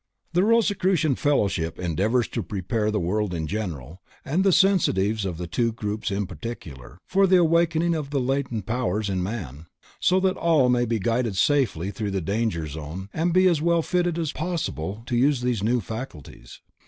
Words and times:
The 0.33 0.43
Rosicrucian 0.43 1.13
Fellowship 1.13 1.77
endeavors 1.77 2.27
to 2.29 2.41
prepare 2.41 2.89
the 2.89 2.99
world 2.99 3.35
in 3.35 3.45
general, 3.45 4.01
and 4.25 4.43
the 4.43 4.51
sensitives 4.51 5.25
of 5.25 5.37
the 5.37 5.45
two 5.45 5.71
groups 5.71 6.09
in 6.09 6.25
particular, 6.25 6.97
for 7.05 7.27
the 7.27 7.35
awakening 7.37 7.93
of 7.93 8.09
the 8.09 8.19
latent 8.19 8.65
powers 8.65 9.11
in 9.11 9.21
man, 9.21 9.67
so 9.99 10.19
that 10.21 10.37
all 10.37 10.69
may 10.69 10.85
be 10.85 10.97
guided 10.97 11.35
safely 11.35 11.91
through 11.91 12.09
the 12.09 12.19
danger 12.19 12.65
zone 12.65 13.09
and 13.13 13.31
be 13.31 13.47
as 13.47 13.61
well 13.61 13.83
fitted 13.83 14.17
as 14.17 14.31
possible 14.31 15.03
to 15.05 15.15
use 15.15 15.41
these 15.41 15.61
new 15.61 15.79
faculties. 15.79 16.61